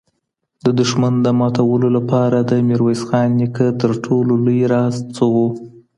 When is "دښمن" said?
0.79-1.13